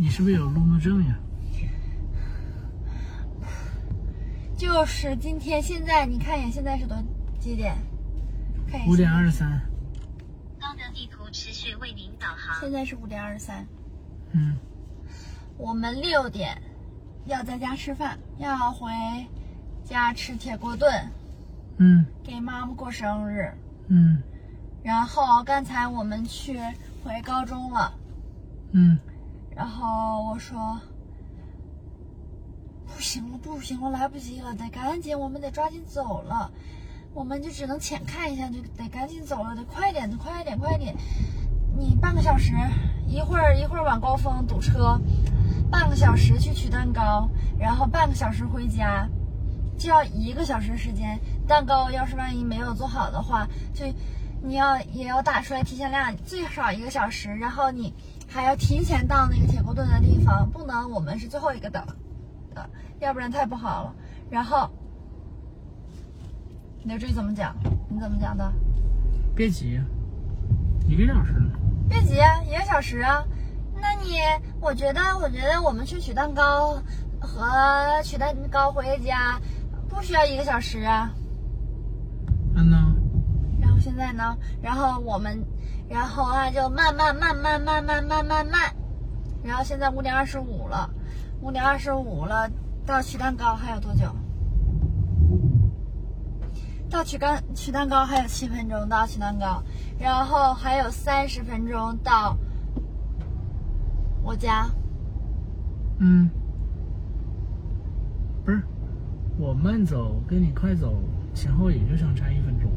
[0.00, 1.18] 你是不是有路怒症呀？
[4.56, 6.96] 就是今天现在你看一眼，现在是多
[7.40, 7.74] 几点？
[8.70, 9.60] 看五点二十三。
[10.60, 12.60] 高德地图持续为您导航。
[12.60, 13.66] 现在是五点二十三。
[14.30, 14.56] 嗯，
[15.56, 16.62] 我们六点
[17.24, 18.92] 要在家吃饭，要回
[19.84, 20.92] 家吃铁锅炖，
[21.78, 23.52] 嗯给妈妈过生日。
[23.88, 24.22] 嗯
[24.84, 26.56] 然后刚才我们去
[27.02, 27.92] 回高中了，
[28.70, 28.96] 嗯
[29.58, 30.78] 然后我说
[32.86, 36.48] 不行了，不行了，来不及了，得赶紧，我们得抓紧走了。
[37.12, 40.94] 我们就只能浅看一下，就得赶紧走了，得快点，得快点，快点。
[41.76, 42.52] 你半个小时，
[43.08, 44.96] 一会儿一会儿晚高峰堵车，
[45.72, 47.28] 半个小时去取蛋糕，
[47.58, 49.08] 然后半个小时回家，
[49.76, 51.18] 就要一个小时时间。
[51.48, 53.84] 蛋糕要是万一没有做好的话，就
[54.40, 57.92] 你要也要打出来提前量，最少一个小时，然后你
[58.28, 61.82] 还要提前到那个铁锅炖的地方，不能我们是最后一个等
[62.54, 62.68] 的，
[63.00, 63.94] 要不然太不好了。
[64.30, 64.68] 然后，
[66.84, 67.56] 刘志宇怎么讲？
[67.88, 68.52] 你怎么讲的？
[69.34, 69.80] 别急，
[70.86, 71.50] 一个小时呢。
[71.88, 73.24] 别急啊，一个小时啊。
[73.80, 74.18] 那你，
[74.60, 76.82] 我觉得，我觉得我们去取蛋糕
[77.20, 79.40] 和取蛋糕回家
[79.88, 81.14] 不需要一个小时啊。
[82.54, 82.94] 嗯呢？
[83.60, 84.36] 然后现在呢？
[84.60, 85.42] 然后我们，
[85.88, 88.74] 然后啊就慢慢慢慢慢慢慢慢慢，
[89.42, 90.90] 然后现在五点二十五了，
[91.40, 92.50] 五点二十五了，
[92.84, 94.04] 到取蛋糕还有多久？
[96.90, 99.62] 到取蛋取蛋糕还有七分钟到取蛋糕，
[99.98, 102.36] 然后还有三十分钟到
[104.22, 104.68] 我家。
[105.98, 106.30] 嗯。
[108.44, 108.62] 不是，
[109.36, 110.94] 我慢走跟你快走
[111.34, 112.70] 前后也就相差一分钟。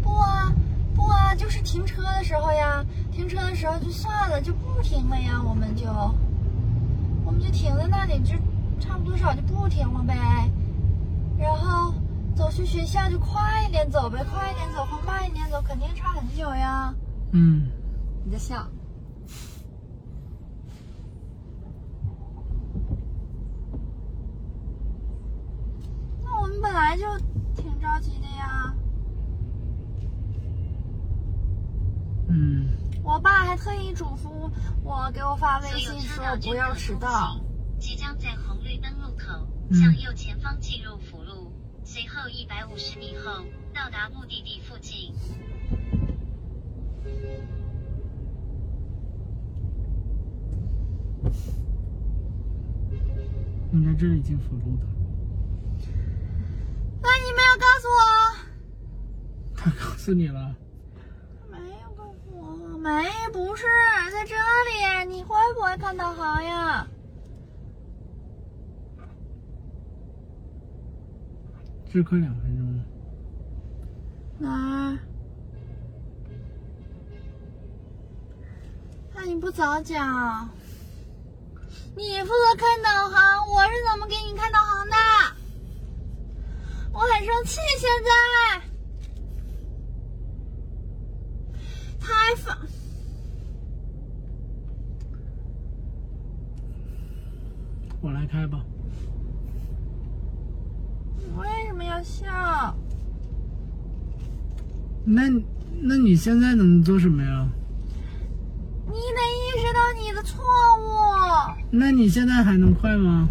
[0.00, 0.52] 不啊，
[1.00, 5.86] 不啊，就是停车的时候呀，停车的时候就算了，就不停了呀，我们就，
[7.24, 8.34] 我们就停在那里，就
[8.78, 10.14] 差不多少就不停了呗。
[11.38, 11.94] 然后
[12.36, 16.94] 走去学校就快一点走呗，快一点走和慢一点走肯定差很久呀。
[17.32, 17.66] 嗯，
[18.24, 18.66] 你在笑。
[26.22, 27.04] 那我们本来就
[27.56, 28.74] 挺着急的呀。
[32.32, 32.68] 嗯，
[33.02, 34.48] 我爸还特意嘱咐
[34.84, 37.36] 我，给我发微信说不要迟到。
[37.80, 41.50] 即将在红绿灯路口嗯向右前方进入辅路，
[41.82, 43.44] 随后一百五十米后
[43.74, 45.12] 到达目的地附近。
[53.72, 54.86] 你在这里进辅路的，
[57.02, 58.00] 那你没有告诉我？
[59.56, 60.54] 他告诉你了。
[62.80, 63.66] 没不是
[64.10, 64.40] 在这里。
[65.08, 66.86] 你会不会看导航呀？
[71.92, 72.80] 只快两分钟。
[74.38, 74.98] 哪儿？
[79.14, 80.48] 那你不早讲？
[81.94, 84.96] 你负责看导航，我是怎么给你看导航的？
[86.92, 88.62] 我很生气，现在
[98.00, 98.60] 我来开吧。
[101.18, 102.74] 你为什么要笑？
[105.04, 105.22] 那
[105.80, 107.48] 那你现在能做什么呀？
[108.86, 110.42] 你得意识到你的错
[110.78, 113.28] 误，那你现在还能快吗？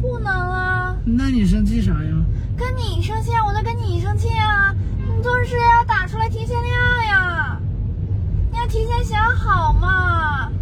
[0.00, 0.96] 不能啊！
[1.04, 2.16] 那你生气啥呀？
[2.56, 4.74] 跟你生气啊，我在跟你生气啊！
[4.98, 7.49] 你做事要打出来提前量呀，
[8.70, 10.52] 提前想好嘛。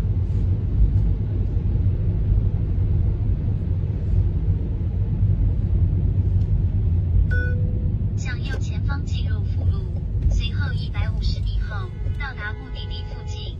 [8.16, 9.84] 向右前方进入辅路，
[10.30, 11.76] 随后一百五十米后
[12.18, 13.58] 到达目的地附近。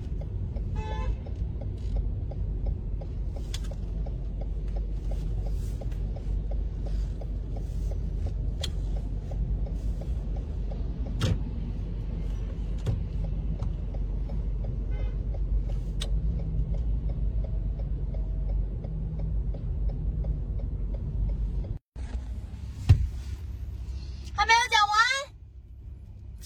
[24.35, 24.95] 还没有讲完。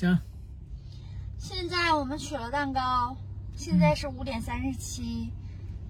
[0.02, 0.18] 行，
[1.38, 3.16] 现在我们取了蛋糕，
[3.54, 5.30] 现在是五点三十七，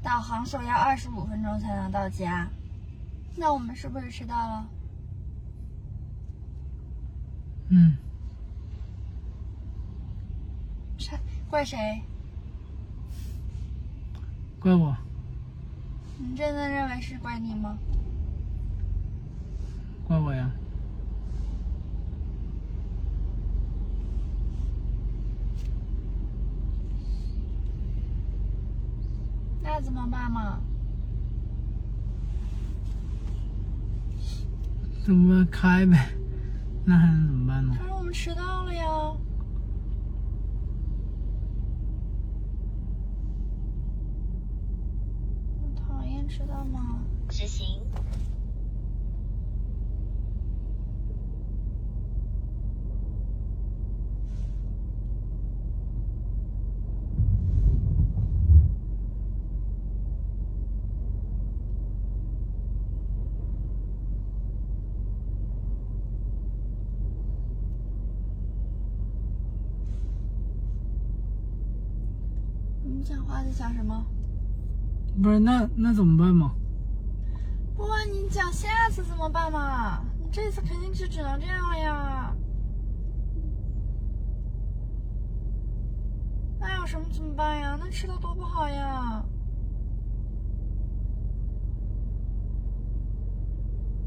[0.02, 2.46] 导航说要二十五分钟才能到家，
[3.36, 4.68] 那我们是不是迟到了？
[7.70, 7.96] 嗯，
[10.98, 11.18] 谁
[11.48, 11.78] 怪谁？
[14.60, 14.94] 怪我。
[16.18, 17.78] 你真的认为是怪你吗？
[20.06, 20.50] 怪我呀？
[30.12, 30.60] 那怎么办嘛？
[35.04, 35.44] 怎么？
[35.50, 36.10] 开呗，
[36.84, 37.74] 那还能怎么办呢？
[37.78, 38.84] 他说我们迟到了呀。
[45.62, 47.04] 我讨厌迟到吗？
[47.28, 47.80] 执行。
[73.02, 74.06] 你讲话在讲什么？
[75.20, 76.52] 不是，那那怎么办嘛？
[77.74, 80.04] 不然你讲下次怎么办嘛？
[80.20, 82.32] 你这次肯定就只能这样了呀。
[86.60, 87.76] 那有什么怎么办呀？
[87.80, 89.24] 那迟到多不好呀。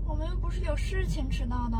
[0.05, 1.77] 我们又不是有事情迟到的。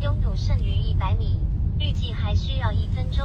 [0.00, 1.40] 拥堵剩余一百米，
[1.78, 3.24] 预计还需要一分钟。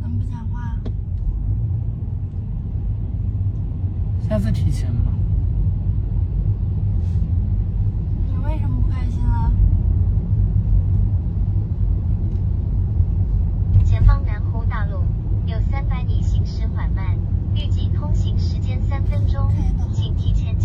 [0.00, 0.78] 怎么不讲话？
[4.26, 5.12] 下次提前吧。
[8.26, 9.52] 你为什么不开心了？
[13.84, 15.02] 前方南湖大路
[15.46, 17.18] 有三百米行驶缓慢，
[17.54, 19.50] 预计通行时间三分钟，
[19.92, 20.56] 请提前。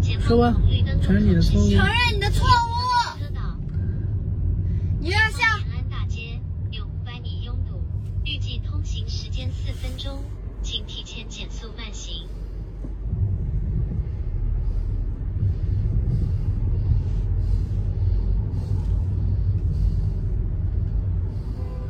[0.00, 2.48] 前方说吧红绿灯承认你的错误承认你的错误，
[4.98, 5.58] 你又要下。
[5.58, 6.40] 延安大街
[6.70, 7.78] 有五百米拥堵，
[8.24, 10.18] 预计通行时间四分钟，
[10.62, 12.26] 请提前减速慢行。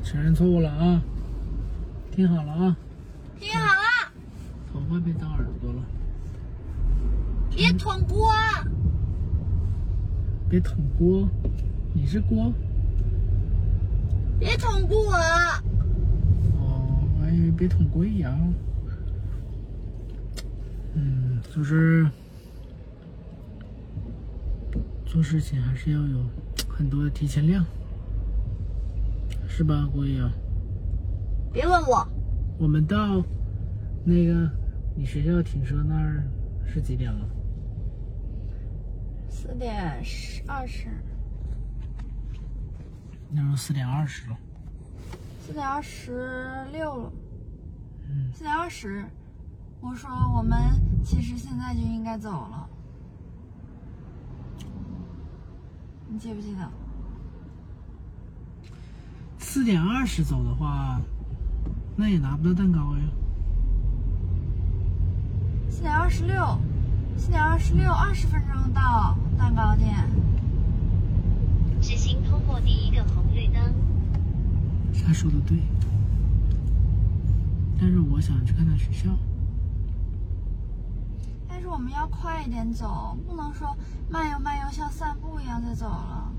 [0.02, 1.00] 承认错误了啊！
[2.10, 2.76] 听好了啊，
[3.38, 4.12] 听好了，
[4.72, 5.80] 头发被当耳朵了，
[7.54, 8.32] 别捅锅，
[10.48, 11.28] 别捅锅。
[11.92, 12.52] 你是锅？
[14.40, 15.14] 别捅锅。
[16.58, 18.36] 哦，我还以为别捅锅一样。
[20.94, 22.08] 嗯，就是
[25.06, 26.24] 做事情还是要有
[26.68, 27.64] 很多的提前量，
[29.48, 30.28] 是吧，郭一阳？
[31.52, 32.04] 别问我，
[32.58, 33.22] 我们到
[34.04, 34.50] 那个
[34.96, 36.24] 你学校停车那儿
[36.66, 37.28] 是几点了？
[39.46, 40.88] 四点十二十，
[43.30, 44.36] 那时候四点二十了。
[45.46, 47.12] 四点二十六了。
[48.08, 49.04] 嗯，四点二十，
[49.80, 50.58] 我说我们
[51.04, 52.68] 其实现在就应该走了，
[56.08, 56.68] 你记不记得？
[59.38, 61.00] 四点二十走的话，
[61.96, 63.04] 那也拿不到蛋糕呀。
[65.70, 66.58] 四点二十六，
[67.16, 69.94] 四点二十六，二十分钟到蛋糕店。
[71.80, 73.74] 执行通过第一个红绿灯。
[75.04, 75.58] 他说的对，
[77.78, 79.10] 但是我想去看看学校。
[81.48, 83.76] 但是我们要快一点走，不能说
[84.10, 86.32] 慢悠慢悠像散步一样再走了。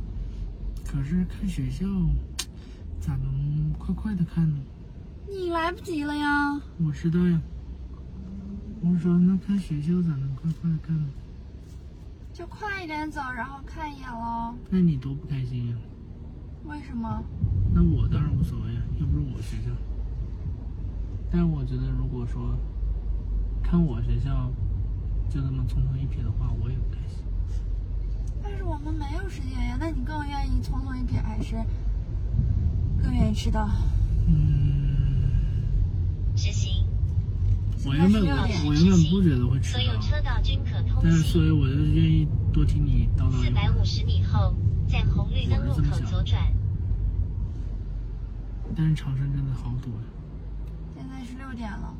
[0.86, 1.86] 可是看学校，
[3.00, 4.58] 咋能快快的看呢？
[5.28, 6.60] 你来不及了呀！
[6.78, 7.42] 我知道呀。
[8.82, 11.08] 我说那看学校咋能快快的看呢？
[12.34, 14.54] 就快一点走，然后看一眼喽。
[14.70, 15.76] 那你多不开心呀？
[16.66, 17.24] 为什么？
[17.74, 19.72] 那我当然无所谓啊，又不是我学校。
[21.32, 22.58] 但是我觉得，如果说
[23.64, 24.52] 看我学校
[25.30, 27.24] 就这么匆匆一瞥的话，我也不开心。
[28.44, 29.78] 但是我们没有时间呀。
[29.80, 31.56] 那你更愿意匆匆一瞥，还是
[33.02, 33.68] 更愿意迟到？
[34.28, 35.32] 嗯，
[36.36, 36.85] 执行，
[37.86, 41.52] 我原本现在是六点我原本不觉得会迟所有到，车道均可通但是所以。
[41.52, 43.52] 我就愿意多听你叨叨四。
[43.52, 44.56] 百五十米后，
[44.88, 46.42] 在红绿灯路口左转。
[48.76, 49.98] 但是长春真的好堵呀。
[50.96, 51.96] 现在是六点了，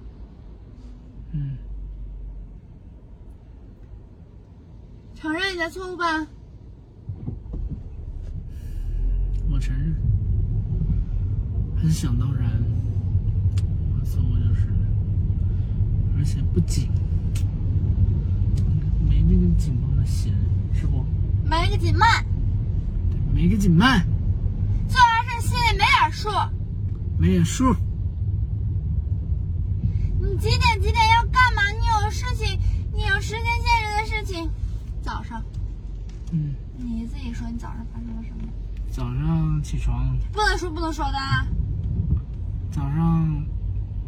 [1.32, 1.56] 嗯，
[5.14, 6.28] 承认你的错误吧。
[9.50, 9.96] 我承认，
[11.78, 12.52] 很想当然，
[13.94, 14.68] 我的错误就是，
[16.26, 16.90] 而且不紧，
[19.08, 20.34] 没那个紧绷的弦，
[20.74, 21.06] 是不？
[21.48, 22.26] 没个紧慢，
[23.12, 24.04] 对，没个紧慢，
[24.88, 26.30] 做完事心里没点数。
[27.20, 27.76] 没点数。
[30.20, 31.62] 你几点几点要干嘛？
[31.80, 32.60] 你有事情，
[32.92, 34.50] 你有时间限制的事情。
[35.04, 35.44] 早上，
[36.32, 38.52] 嗯，你自己说你早上发生了什么？
[38.90, 41.46] 早上起床，不能说不能说的啊。
[42.72, 43.46] 早上，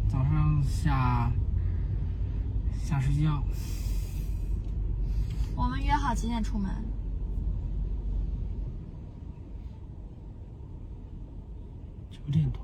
[0.08, 1.30] 早上下
[2.88, 3.44] 下睡觉，
[5.54, 6.70] 我们约好几点出门？
[12.10, 12.62] 九点多，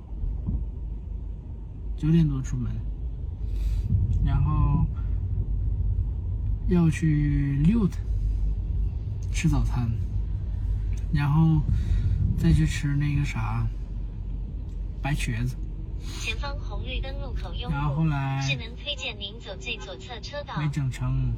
[1.94, 2.72] 九点多出门，
[4.24, 4.86] 然后
[6.68, 7.98] 要去溜达，
[9.30, 9.90] 吃早餐，
[11.12, 11.60] 然后
[12.38, 13.66] 再去吃那个啥
[15.02, 15.54] 白瘸子，
[16.20, 20.54] 前方红绿灯路口拥然后后，来智能推荐您走最左侧车道。
[20.58, 21.32] 没整成，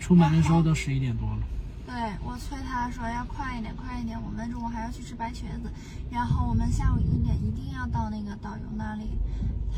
[0.00, 1.38] 出门的时候都十一点多了。
[1.86, 1.94] 对
[2.24, 5.70] 我催他说要快一点，快一点，我们中午还要去吃白瘸子，
[6.10, 9.04] 然后我们下午一点一定要到那个导游那里。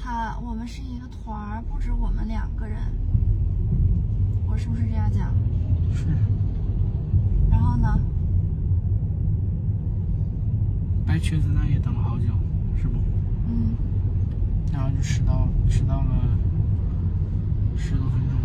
[0.01, 2.79] 他我们是一个团儿，不止我们两个人。
[4.47, 5.35] 我是不是这样讲？
[5.95, 6.07] 是，
[7.51, 7.99] 然后呢？
[11.19, 12.27] 白瘸子那也等了好久，
[12.81, 12.97] 是不？
[13.49, 13.75] 嗯，
[14.73, 16.39] 然后就迟到，迟到了
[17.77, 18.39] 十多分钟。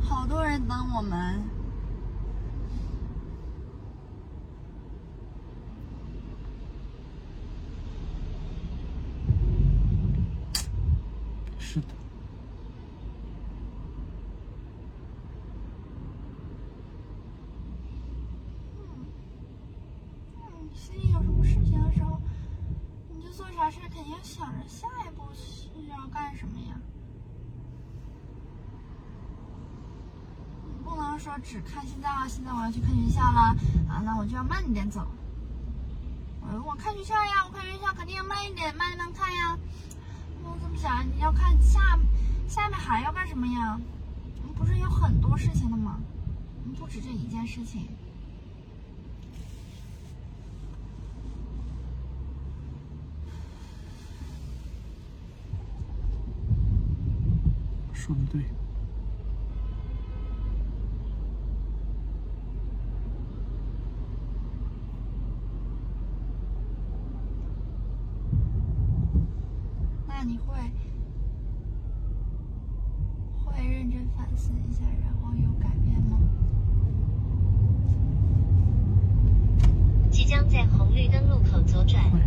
[0.00, 1.42] 好多人等我们。
[11.58, 11.88] 是的，
[20.38, 22.18] 嗯，心里有什么事情的时候，
[23.66, 26.76] 你就做啥事肯定想着下一步是要干什么呀。
[30.84, 33.40] 不能说只看现在啊，现在我要去看学校了
[33.88, 35.04] 啊，那我就要慢一点走。
[36.40, 39.58] 我我看学校呀，我看学校肯定要慢一点，慢慢看呀。
[40.44, 41.98] 我这么想，你要看下
[42.48, 43.80] 下面还要干什么呀？
[44.56, 45.98] 不是有很多事情的吗？
[46.78, 47.88] 不止这一件事情。
[58.06, 58.40] 说的对。
[70.06, 70.54] 那你会
[73.44, 76.16] 会认真反思一下，然后有改变吗？
[80.12, 82.08] 即将在红绿灯路口左转。
[82.12, 82.20] 会。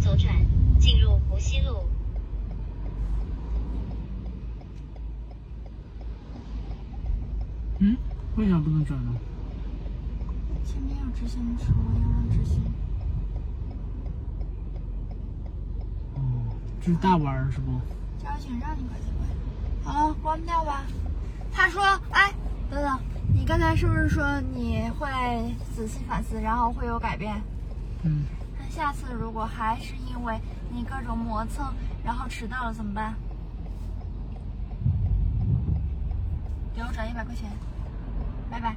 [0.00, 0.34] 左转，
[0.78, 1.84] 进入湖西路。
[7.78, 7.96] 嗯，
[8.36, 9.14] 为啥不能转呢？
[10.64, 12.62] 前面有直行车，要让直行。
[16.14, 16.20] 哦，
[16.88, 17.70] 这是大弯儿是不？
[18.18, 19.92] 交警让你快进快。
[19.92, 20.84] 好了，关掉吧。
[21.52, 22.32] 他说：“哎，
[22.70, 22.98] 等等，
[23.34, 25.06] 你刚才是不是说你会
[25.76, 27.42] 仔细反思，然后会有改变？
[28.04, 28.24] 嗯，
[28.58, 30.40] 那下次如果还是因为
[30.70, 31.66] 你各种磨蹭，
[32.02, 33.14] 然后迟到了怎么办？
[36.74, 37.50] 给我转一百块钱，
[38.50, 38.74] 拜拜。